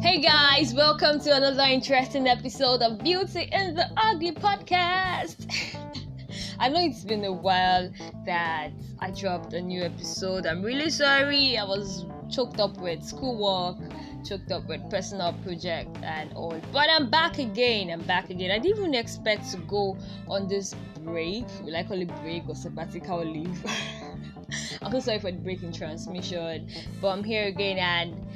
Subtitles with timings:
[0.00, 5.46] Hey guys, welcome to another interesting episode of Beauty in the Ugly podcast.
[6.58, 7.90] I know it's been a while
[8.24, 10.46] that I dropped a new episode.
[10.46, 11.58] I'm really sorry.
[11.58, 13.76] I was choked up with schoolwork,
[14.24, 16.60] choked up with personal project and all.
[16.72, 17.90] But I'm back again.
[17.90, 18.50] I'm back again.
[18.50, 19.96] I didn't even expect to go
[20.28, 20.74] on this
[21.04, 21.44] break.
[21.64, 23.64] We like call it break or sabbatical leave.
[24.82, 26.68] I'm so sorry for the break in transmission,
[27.00, 28.26] but I'm here again and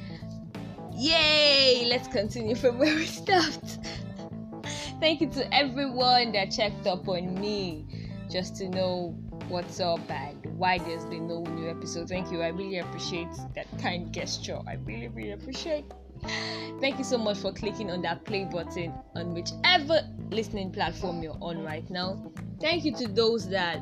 [0.95, 1.30] yay!
[1.91, 3.81] Let's continue from where we stopped.
[5.01, 7.85] Thank you to everyone that checked up on me
[8.31, 9.19] just to know
[9.49, 12.09] what's up and why there's been no new episode.
[12.09, 12.43] Thank you.
[12.43, 13.27] I really appreciate
[13.57, 14.61] that kind gesture.
[14.69, 15.85] I really, really appreciate.
[16.81, 21.39] Thank you so much for clicking on that play button on whichever listening platform you're
[21.41, 22.23] on right now.
[22.61, 23.81] Thank you to those that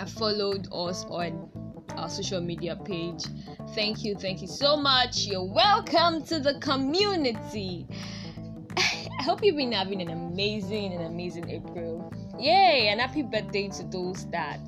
[0.00, 1.48] have followed us on
[1.96, 3.24] our social media page.
[3.74, 5.26] Thank you, thank you so much.
[5.26, 7.86] You're welcome to the community.
[8.76, 12.12] I hope you've been having an amazing and amazing April.
[12.38, 12.88] Yay!
[12.88, 14.60] And happy birthday to those that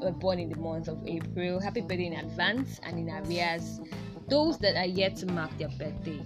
[0.00, 1.60] were born in the month of April.
[1.60, 3.80] Happy birthday in advance and in arrears.
[4.28, 6.20] Those that are yet to mark their birthday,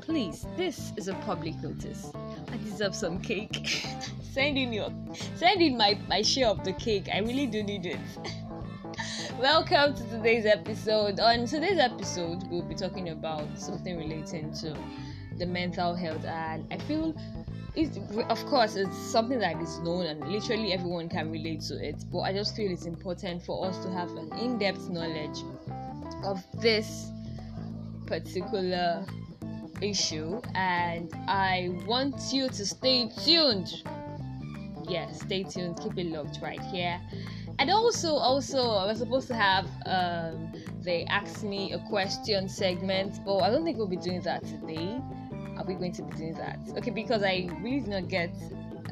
[0.00, 2.12] please, this is a public notice.
[2.52, 3.86] I deserve some cake.
[4.32, 4.92] send in your,
[5.36, 7.08] send in my my share of the cake.
[7.12, 7.98] I really do need it.
[9.32, 11.18] Welcome to today's episode.
[11.18, 14.76] On today's episode, we'll be talking about something relating to
[15.38, 17.14] the mental health, and I feel
[17.74, 22.04] it's of course it's something that is known and literally everyone can relate to it.
[22.12, 25.38] But I just feel it's important for us to have an in-depth knowledge
[26.22, 27.10] of this
[28.06, 29.04] particular
[29.80, 33.82] issue, and I want you to stay tuned.
[34.86, 35.80] Yes, yeah, stay tuned.
[35.80, 37.00] Keep it locked right here
[37.58, 40.52] and also also I was supposed to have um,
[40.82, 45.00] they asked me a question segment but I don't think we'll be doing that today.
[45.56, 46.58] Are we going to be doing that?
[46.78, 48.30] Okay because I really did not get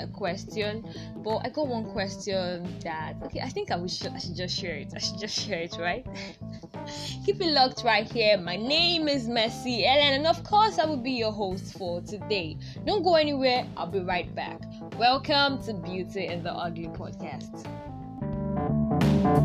[0.00, 0.84] a question
[1.16, 4.76] but I got one question that okay I think I, sh- I should just share
[4.76, 4.92] it.
[4.94, 6.06] I should just share it right?
[7.26, 8.38] Keep it locked right here.
[8.38, 12.56] My name is Mercy Ellan and of course I will be your host for today.
[12.86, 13.66] Don't go anywhere.
[13.76, 14.60] I'll be right back.
[14.98, 17.66] Welcome to Beauty in the Ugly podcast
[19.22, 19.38] Alright,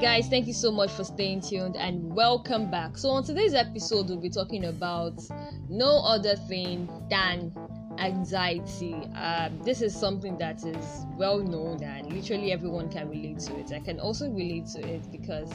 [0.00, 2.96] guys, thank you so much for staying tuned and welcome back.
[2.96, 5.22] So, on today's episode, we'll be talking about
[5.68, 7.52] no other thing than
[7.98, 8.94] anxiety.
[9.14, 13.72] Um, this is something that is well known and literally everyone can relate to it.
[13.72, 15.52] I can also relate to it because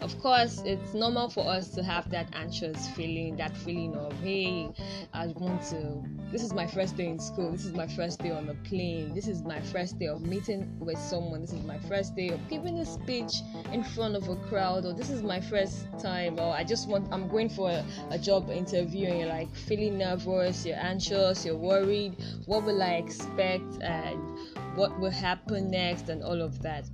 [0.00, 4.68] of course it's normal for us to have that anxious feeling that feeling of hey
[5.14, 6.02] i want to
[6.36, 7.50] this is my first day in school.
[7.50, 9.14] This is my first day on the plane.
[9.14, 11.40] This is my first day of meeting with someone.
[11.40, 13.36] This is my first day of giving a speech
[13.72, 17.08] in front of a crowd or this is my first time or i just want
[17.10, 21.56] i'm going for a, a job interview and you're like feeling nervous you're anxious you're
[21.56, 22.14] worried.
[22.44, 24.20] What will i expect and
[24.76, 26.84] what will happen next and all of that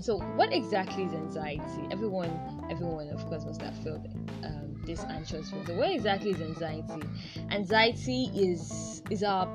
[0.00, 1.88] so what exactly is anxiety?
[1.90, 2.30] Everyone
[2.70, 4.06] everyone of course must have felt
[4.44, 5.66] um, this anxious feeling.
[5.66, 7.02] So what exactly is anxiety?
[7.50, 9.46] Anxiety is is our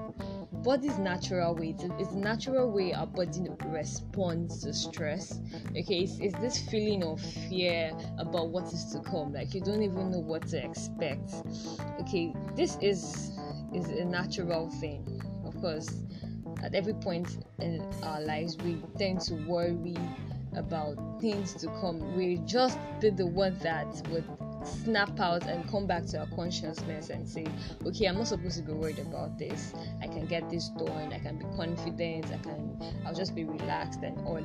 [0.64, 1.70] body's natural way.
[1.70, 5.40] It's, it's a natural way our body responds to stress.
[5.72, 9.34] Okay it's, it's this feeling of fear about what is to come.
[9.34, 11.34] Like you don't even know what to expect.
[12.02, 13.32] Okay this is
[13.74, 15.22] is a natural thing.
[15.46, 16.04] Of course
[16.64, 19.98] at every point in our lives we tend to worry
[20.56, 22.16] about things to come.
[22.16, 24.26] We just did the one that would
[24.66, 27.46] snap out and come back to our consciousness and say,
[27.86, 29.74] okay, I'm not supposed to be worried about this.
[30.02, 31.12] I can get this done.
[31.14, 32.26] I can be confident.
[32.34, 32.78] I can.
[33.06, 34.44] I'll just be relaxed and all.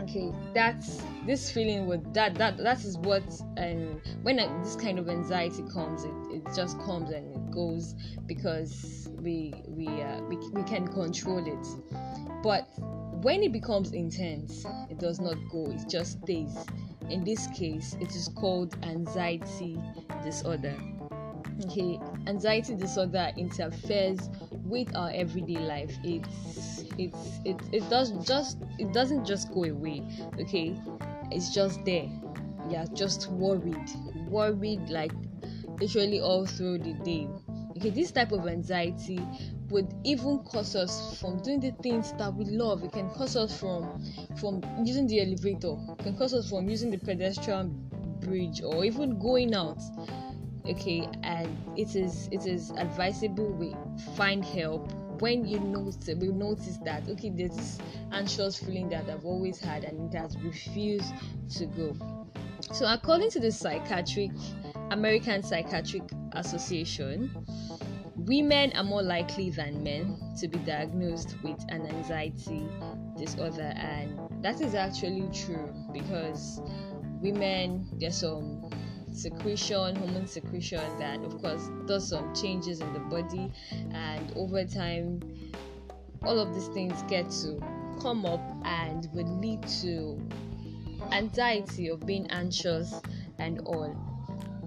[0.00, 3.22] Okay, that's this feeling with that that that is what
[3.56, 7.94] and when this kind of anxiety comes, it, it just comes and it goes
[8.26, 11.66] because we we uh, we, we can control it.
[12.42, 12.68] But
[13.22, 16.56] when it becomes intense, it does not go, it just stays.
[17.08, 19.78] In this case, it is called anxiety
[20.22, 20.76] disorder.
[21.66, 24.30] Okay, anxiety disorder interferes
[24.64, 25.94] with our everyday life.
[26.02, 30.02] It's it's it, it does just it doesn't just go away.
[30.40, 30.80] Okay,
[31.30, 32.08] it's just there.
[32.70, 33.90] Yeah, just worried,
[34.28, 35.12] worried like
[35.80, 37.28] literally all through the day.
[37.76, 39.20] Okay, this type of anxiety
[39.70, 42.82] would even cause us from doing the things that we love.
[42.84, 44.04] It can cause us from
[44.38, 45.76] from using the elevator.
[45.98, 47.88] It can cause us from using the pedestrian
[48.20, 49.80] bridge or even going out.
[50.66, 53.74] Okay, and it is it is advisable we
[54.16, 57.78] find help when you notice we notice that okay there's this
[58.12, 61.12] anxious feeling that i've always had and it has refused
[61.50, 61.94] to go
[62.72, 64.30] so according to the psychiatric
[64.90, 66.02] american psychiatric
[66.32, 67.30] association
[68.26, 72.68] women are more likely than men to be diagnosed with an anxiety
[73.18, 76.60] disorder and that is actually true because
[77.22, 78.70] women there's some
[79.12, 83.50] secretion hormone secretion that of course does some changes in the body
[83.92, 85.20] and over time
[86.22, 87.58] all of these things get to
[88.02, 90.20] come up and would lead to
[91.12, 93.00] anxiety of being anxious
[93.38, 94.09] and all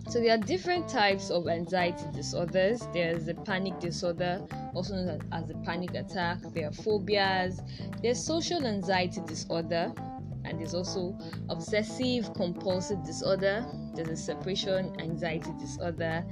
[0.07, 2.87] so there are different types of anxiety disorders.
[2.93, 6.39] There's a panic disorder also known as a panic attack.
[6.53, 7.61] There are phobias.
[8.01, 9.93] There's social anxiety disorder
[10.45, 11.17] and there's also
[11.49, 13.65] obsessive compulsive disorder.
[13.95, 16.25] There's a separation anxiety disorder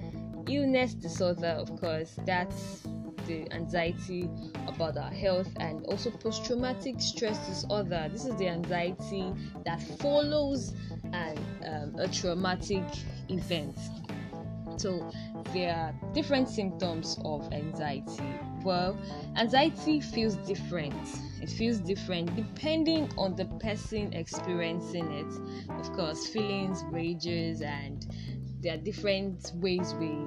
[0.48, 2.18] illness disorder of course.
[2.26, 2.82] That's
[3.28, 4.30] the anxiety
[4.68, 8.10] about our health and also post-traumatic stress disorder.
[8.12, 9.32] This is the anxiety
[9.66, 10.74] that follows
[11.14, 12.84] an, um, a traumatic
[13.32, 13.78] event
[14.78, 15.12] so
[15.54, 18.24] there are different symptoms of anxiety.
[18.64, 18.98] Well
[19.38, 20.96] anxiety feels different.
[21.42, 25.72] It feels different depending on the person experiencing it.
[25.80, 28.06] Of course feelings rages and
[28.62, 30.18] there are different ways we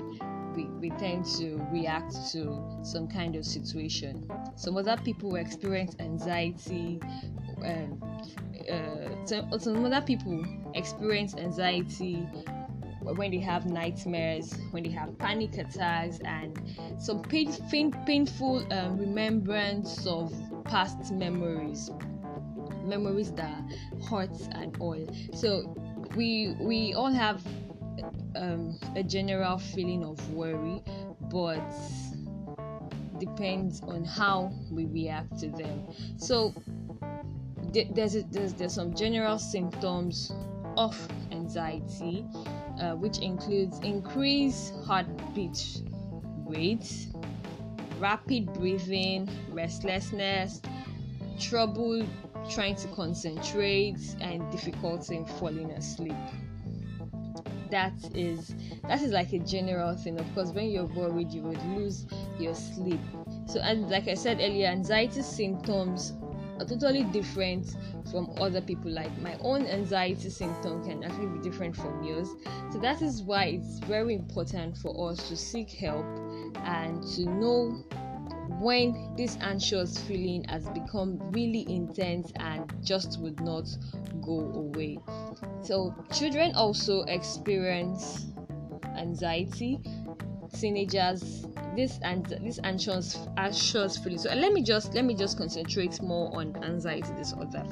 [0.55, 4.31] we, we tend to react to some kind of situation.
[4.55, 7.01] Some other people experience anxiety
[7.65, 8.01] um,
[8.71, 12.25] uh, some other people experience anxiety
[13.05, 16.61] when they have nightmares, when they have panic attacks, and
[16.99, 20.33] some pain, pain, painful um, remembrance of
[20.65, 21.91] past memories,
[22.85, 23.63] memories that
[24.09, 25.07] hurt and all.
[25.35, 25.75] So
[26.17, 27.43] we we all have
[28.37, 30.83] um, a general feeling of worry,
[31.31, 31.61] but
[33.19, 35.87] depends on how we react to them.
[36.17, 36.55] So
[37.73, 40.33] there's, a, there's there's some general symptoms
[40.77, 40.97] of
[41.33, 42.25] anxiety
[42.81, 45.83] uh, which includes increased heartbeat
[46.47, 47.09] rate,
[47.99, 50.61] rapid breathing, restlessness,
[51.39, 52.07] trouble
[52.51, 56.17] trying to concentrate, and difficulty in falling asleep.
[57.71, 58.55] That is
[58.87, 60.21] that is like a general thing.
[60.21, 62.07] Of course, when you're worried, you would lose
[62.39, 63.01] your sleep.
[63.47, 66.13] So, and like I said earlier, anxiety symptoms
[66.59, 67.77] are totally different
[68.11, 68.91] from other people.
[68.91, 72.29] Like my own anxiety symptom can actually be different from yours.
[72.73, 76.07] So that is why it's very important for us to seek help
[76.65, 77.85] and to know
[78.61, 83.69] when this anxious feeling has become really intense and just would not
[84.23, 84.99] go away.
[85.63, 88.27] So children also experience
[88.97, 89.81] anxiety.
[90.55, 91.47] Teenagers
[91.77, 94.19] this and this anxious anxious feeling.
[94.19, 97.65] So let me just let me just concentrate more on anxiety disorder.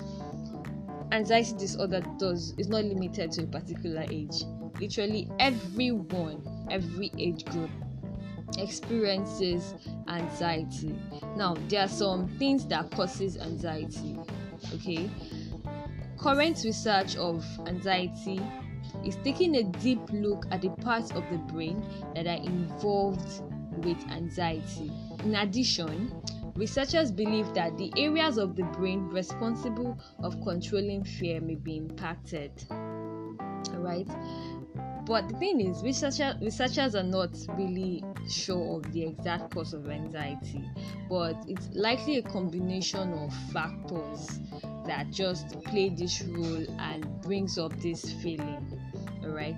[1.12, 4.42] Anxiety disorder does is not limited to a particular age.
[4.80, 7.70] Literally everyone, every age group
[8.58, 9.74] experiences
[10.08, 10.98] anxiety.
[11.36, 14.18] Now there are some things that causes anxiety.
[14.74, 15.10] Okay.
[16.18, 18.40] Current research of anxiety
[19.04, 21.84] is taking a deep look at the parts of the brain
[22.14, 23.42] that are involved
[23.84, 24.92] with anxiety.
[25.24, 26.12] In addition,
[26.54, 32.52] researchers believe that the areas of the brain responsible of controlling fear may be impacted.
[32.70, 34.08] Alright?
[35.04, 39.88] But the thing is, researcher, researchers are not really sure of the exact cause of
[39.90, 40.64] anxiety,
[41.08, 44.38] but it's likely a combination of factors
[44.86, 48.80] that just play this role and brings up this feeling
[49.24, 49.56] Alright.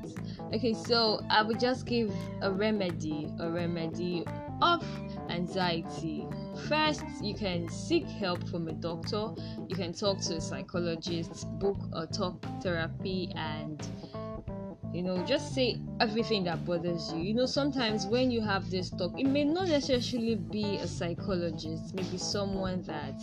[0.53, 4.25] Okay, so I will just give a remedy, a remedy
[4.61, 4.85] of
[5.31, 6.27] anxiety.
[6.69, 9.31] First, you can seek help from a doctor.
[9.69, 13.81] You can talk to a psychologist, book a talk therapy, and
[14.95, 17.21] you know just say everything that bothers you.
[17.21, 21.95] You know sometimes when you have this talk it may not necessarily be a psychologist
[21.95, 23.21] maybe someone that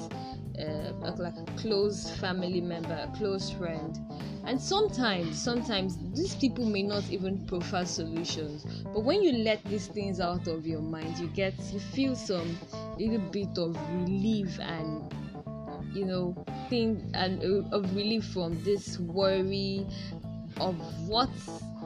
[0.60, 3.98] uh, like a close family member a close friend.
[4.44, 8.66] And sometimes sometimes these people may not even prefer solutions.
[8.84, 12.58] But when you let these things out of your mind you get you feel some
[13.00, 15.10] little bit of relief and
[15.94, 16.36] you know
[16.70, 19.86] thing and uh, of relief from this worry
[20.62, 20.76] of
[21.08, 21.30] what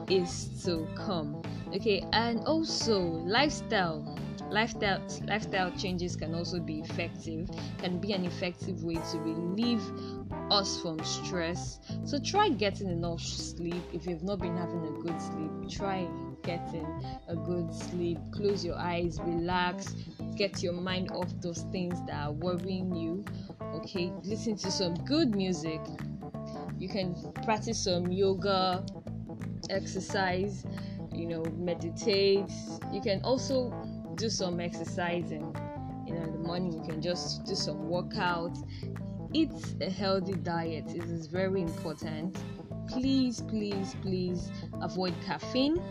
[0.08, 1.42] is to come
[1.74, 4.16] okay and also lifestyle
[4.50, 9.82] lifestyle lifestyle changes can also be effective can be an effective way to relieve
[10.50, 15.20] us from stress so try getting enough sleep if you've not been having a good
[15.20, 16.06] sleep try
[16.46, 16.86] getting
[17.28, 18.18] a good sleep.
[18.30, 19.94] Close your eyes, relax,
[20.36, 23.24] get your mind off those things that are worrying you.
[23.74, 25.80] Okay, listen to some good music.
[26.78, 27.14] You can
[27.44, 28.84] practice some yoga,
[29.70, 30.64] exercise,
[31.12, 32.50] you know, meditate.
[32.92, 33.72] You can also
[34.16, 35.56] do some exercising.
[36.06, 38.56] You know, in the morning you can just do some workout.
[39.32, 40.84] Eat a healthy diet.
[40.94, 42.36] It is very important.
[42.88, 45.82] Please, please, please avoid caffeine,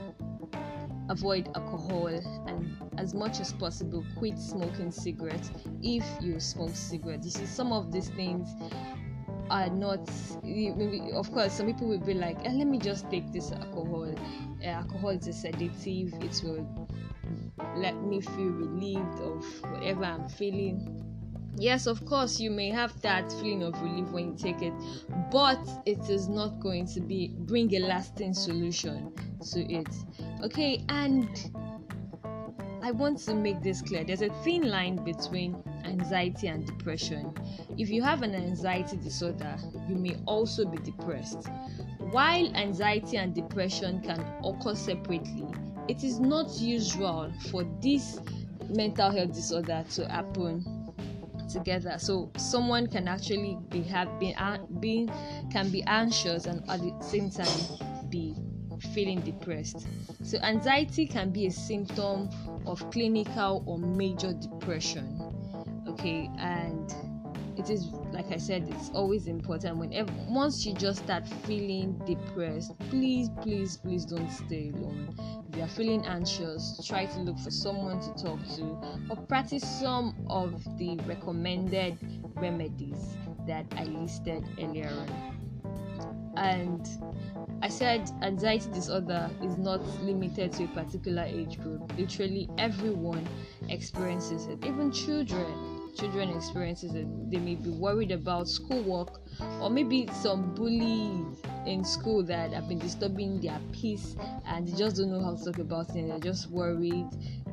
[1.10, 5.52] avoid alcohol, and as much as possible quit smoking cigarettes
[5.82, 7.26] if you smoke cigarettes.
[7.26, 8.48] You see, some of these things
[9.50, 10.10] are not
[10.44, 14.14] maybe of course some people will be like eh, let me just take this alcohol.
[14.64, 16.14] Uh, alcohol is a sedative.
[16.22, 16.88] It will
[17.76, 21.02] let me feel relieved of whatever i'm feeling.
[21.58, 24.74] Yes of course you may have that feeling of relief when you take it
[25.32, 29.14] but it is not going to be bring a lasting solution
[29.52, 29.88] to it.
[30.44, 31.52] Okay and
[32.82, 34.04] i want to make this clear.
[34.04, 37.34] There's a thin line between anxiety and depression.
[37.78, 39.56] If you have an anxiety disorder
[39.88, 41.48] you may also be depressed.
[42.00, 45.48] While anxiety and depression can occur separately
[45.88, 48.20] it is not usual for this
[48.70, 50.66] mental health disorder to happen
[51.50, 51.96] together.
[52.00, 54.36] So someone can actually be have been
[54.80, 55.12] being
[55.52, 58.36] can be anxious and at the same time be
[58.94, 59.88] feeling depressed.
[60.24, 62.30] So anxiety can be a symptom
[62.66, 65.15] of clinical or major depression
[65.96, 66.94] okay and
[67.58, 72.78] it is like i said it's always important whenever once you just start feeling depressed
[72.90, 75.16] please please please don't stay alone.
[75.50, 78.78] If you are feeling anxious try to look for someone to talk to
[79.10, 81.98] or practice some of the recommended
[82.36, 83.16] remedies
[83.48, 85.32] that i listed earlier on.
[86.36, 86.86] And
[87.62, 91.98] I said anxiety disorder is not limited to a particular age group.
[91.98, 93.26] Literally, everyone
[93.70, 96.92] experiences it, even children children experiences.
[96.94, 99.22] They may be worried about schoolwork
[99.60, 104.98] or maybe some bullies in school that have been disturbing their peace and they just
[104.98, 106.08] don't know how to talk about it.
[106.08, 107.08] They're just worried.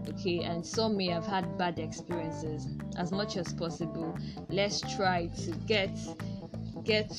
[0.08, 2.66] Okay, and some may have had bad experiences.
[2.98, 4.18] As much as possible,
[4.48, 5.96] let's try to get
[6.84, 7.12] get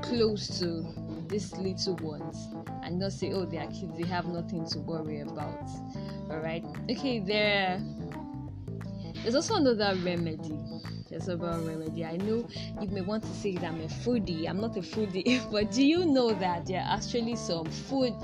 [0.00, 0.82] close to
[1.28, 2.48] these little ones
[2.82, 5.68] and not say, oh, they are kids, they have nothing to worry about.
[6.30, 7.80] Alright, okay, there
[9.22, 10.58] there's also another remedy.
[11.08, 12.04] There's about remedy.
[12.04, 12.46] I know
[12.80, 14.48] you may want to say that I'm a foodie.
[14.48, 18.14] I'm not a foodie, but do you know that there are actually some food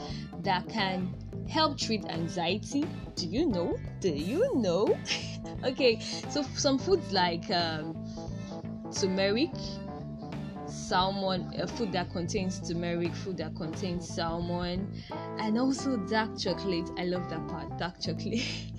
[0.43, 1.13] that can
[1.49, 2.87] help treat anxiety?
[3.17, 3.79] Do you know?
[4.01, 4.97] Do you know?
[5.65, 7.97] okay, so some foods like um,
[8.93, 9.51] turmeric,
[10.67, 14.93] salmon, a food that contains turmeric, food that contains salmon,
[15.39, 16.89] and also dark chocolate.
[16.99, 18.45] I love that part, dark chocolate.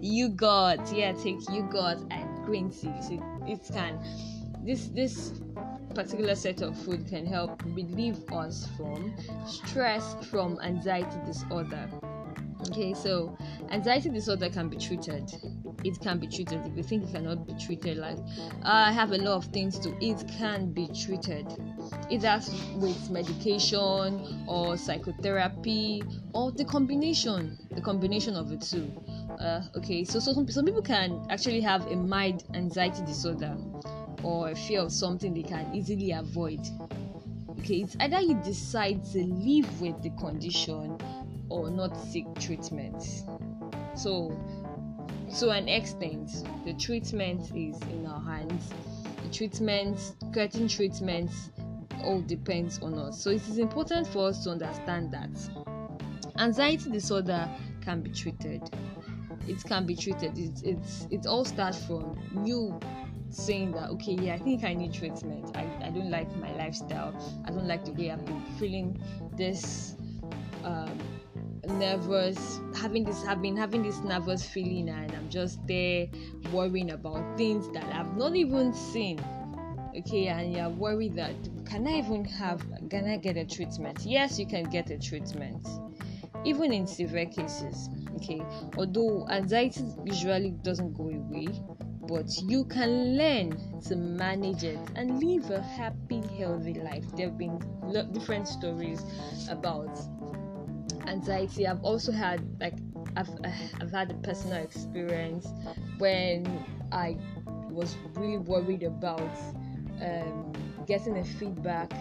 [0.00, 3.98] yogurt yeah take you got and green tea so it can
[4.64, 5.32] this this
[5.94, 9.12] particular set of food can help relieve us from
[9.46, 11.88] stress from anxiety disorder.
[12.68, 13.36] Okay so
[13.70, 15.32] anxiety disorder can be treated
[15.84, 16.60] it can be treated.
[16.66, 18.18] If you think it cannot be treated like
[18.62, 21.46] i have a lot of things to it can be treated.
[22.10, 22.40] Either
[22.76, 26.02] with medication or psychotherapy
[26.34, 28.90] or the combination the combination of the two.
[29.40, 33.56] Uh, okay so, so some, some people can actually have a mild anxiety disorder
[34.22, 36.60] or a fear of something they can easily avoid.
[37.60, 40.98] Okay it's either you decide to live with the condition
[41.50, 43.02] or not seek treatment.
[43.94, 44.38] So
[45.36, 46.30] to an extent
[46.64, 48.70] the treatment is in our hands.
[49.24, 51.30] The treatment getting treatment
[52.02, 53.22] all depends on us.
[53.22, 55.30] So it is important for us to understand that
[56.38, 57.48] anxiety disorder
[57.82, 58.62] can be treated.
[59.46, 60.38] It can be treated.
[60.38, 62.78] It, it's it all starts from you
[63.30, 65.54] saying that okay yeah i think i need treatment.
[65.54, 67.14] I, I don't like my lifestyle.
[67.44, 69.00] I don't like the way been feeling
[69.36, 69.96] this
[70.64, 70.98] um,
[71.68, 76.06] nervous having this i've been having this nervous feeling and i'm just there
[76.52, 79.18] worrying about things that i've not even seen.
[79.96, 81.34] Okay and you're worried that
[81.66, 83.98] can i even have can i get a treatment?
[84.04, 85.66] Yes you can get a treatment.
[86.44, 88.40] Even in severe cases okay
[88.76, 91.48] although anxiety usually doesn't go away
[92.08, 97.04] but you can learn to manage it and live a happy healthy life.
[97.14, 97.60] There have been
[98.12, 99.04] different stories
[99.50, 99.90] about
[101.08, 102.74] anxiety i've also had like
[103.16, 103.30] i've
[103.80, 105.48] i've had a personal experience
[105.98, 107.16] when i
[107.70, 109.30] was really worried about
[110.02, 110.52] um,
[110.86, 111.92] getting a feedback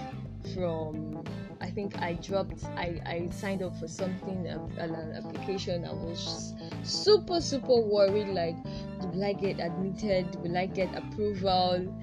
[0.54, 1.24] from
[1.60, 5.86] I think I dropped, I, I signed up for something, an, an application.
[5.86, 8.56] I was super, super worried like,
[9.02, 10.36] will I get admitted?
[10.42, 11.94] Will I get approval?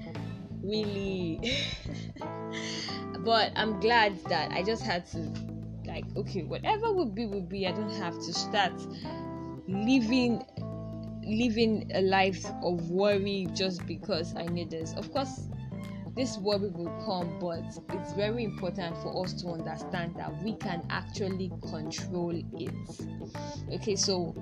[0.61, 1.39] Really?
[3.19, 5.19] but I'm glad that I just had to,
[5.95, 7.65] like, okay, whatever would be, would be.
[7.65, 8.73] I don't have to start
[9.67, 10.43] living
[11.23, 14.93] living a life of worry just because I need this.
[14.93, 15.47] Of course,
[16.15, 17.63] this worry will come, but
[17.95, 23.73] it's very important for us to understand that we can actually control it.
[23.73, 24.35] Okay, so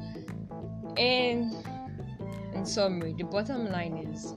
[0.98, 1.56] in
[2.54, 4.36] in summary, the bottom line is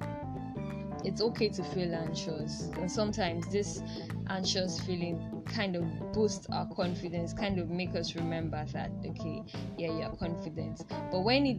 [1.05, 3.83] it's okay to feel anxious, and sometimes this
[4.29, 9.43] anxious feeling kind of boosts our confidence, kind of make us remember that okay,
[9.79, 10.83] yeah, you're confident.
[11.11, 11.59] But when it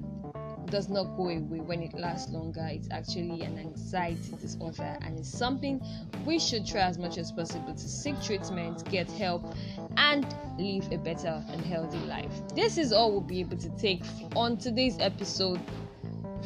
[0.68, 2.68] does not go away when it lasts longer.
[2.70, 5.82] It's actually an anxiety disorder and it's something
[6.26, 9.56] we should try as much as possible to seek treatment, get help,
[9.96, 10.26] and
[10.60, 12.42] live a better and healthy life.
[12.54, 14.04] This is all we'll be able to take
[14.36, 15.62] on today's episode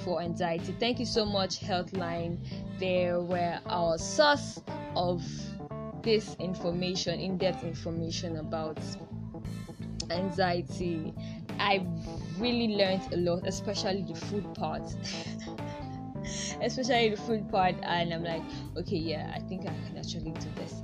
[0.04, 0.76] for anxiety.
[0.80, 2.38] Thank you so much, Healthline.
[2.82, 4.60] There were our source
[4.96, 5.24] of
[6.02, 8.80] this information, in depth information about
[10.10, 11.14] anxiety.
[11.60, 11.86] I
[12.40, 14.82] really learned a lot, especially the food part.
[16.62, 18.42] especially the food part, and I'm like,
[18.78, 20.82] okay, yeah, I think I can actually do this.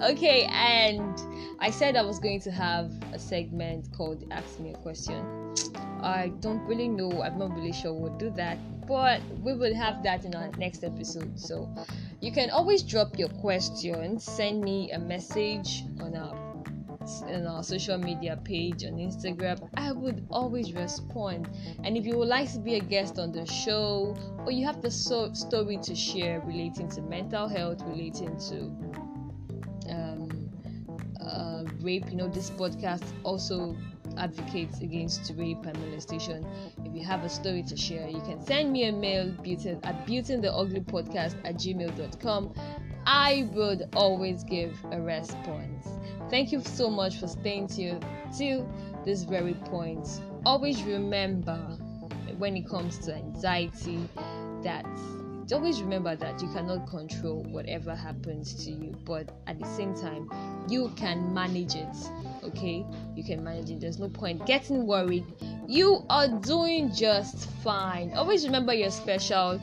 [0.02, 1.20] okay, and
[1.58, 5.52] I said I was going to have a segment called Ask Me a Question.
[6.00, 8.56] I don't really know, I'm not really sure we'll do that,
[8.90, 11.38] but we will have that in our next episode.
[11.38, 11.72] So
[12.20, 16.34] you can always drop your questions, send me a message on our
[17.28, 21.48] in our social media page on Instagram, I would always respond.
[21.82, 24.82] And if you would like to be a guest on the show, or you have
[24.82, 28.56] the so- story to share relating to mental health, relating to
[29.90, 30.50] um,
[31.20, 33.76] uh, rape, you know, this podcast also
[34.16, 36.46] advocates against rape and molestation.
[36.90, 40.06] If you have a story to share, you can send me a mail beauty, at
[40.06, 42.54] beautyintheuglypodcast at gmail.com.
[43.06, 45.86] I would always give a response.
[46.30, 48.00] Thank you so much for staying till
[48.36, 48.68] till
[49.04, 50.20] this very point.
[50.44, 51.56] Always remember
[52.38, 54.08] when it comes to anxiety
[54.62, 54.84] that
[55.52, 60.30] always remember that you cannot control whatever happens to you, but at the same time,
[60.68, 61.96] you can manage it.
[62.44, 63.80] Okay, you can manage it.
[63.80, 65.24] There's no point getting worried.
[65.70, 68.12] You are doing just fine.
[68.14, 69.60] Always remember you're special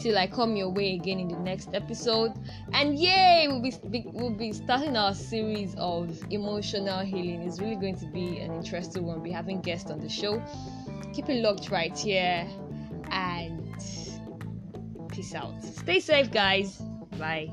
[0.00, 2.32] till I come your way again in the next episode.
[2.72, 7.42] And yay, we'll be we'll be starting our series of emotional healing.
[7.42, 9.16] It's really going to be an interesting one.
[9.16, 10.40] We'll be having guests on the show.
[11.12, 12.46] Keep it locked right here
[13.10, 13.74] and
[15.10, 15.60] peace out.
[15.60, 16.80] Stay safe, guys.
[17.18, 17.50] Bye.